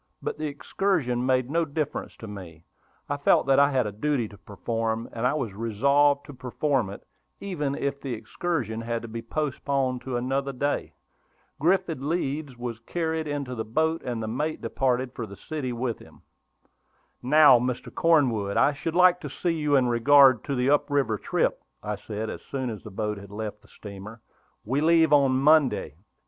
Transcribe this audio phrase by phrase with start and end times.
[0.19, 2.65] But the excursion made no difference to me;
[3.07, 6.89] I felt that I had a duty to perform, and I was resolved to perform
[6.89, 7.05] it,
[7.39, 10.95] even if the excursion had to be postponed to another day.
[11.59, 15.99] Griffin Leeds was carried into the boat, and the mate departed for the city with
[15.99, 16.23] him.
[17.21, 17.93] "Now, Mr.
[17.93, 21.95] Cornwood, I should like to see you in regard to the up river trip," I
[21.95, 24.23] said, as soon as the boat had left the steamer.
[24.65, 25.93] "We leave on Monday."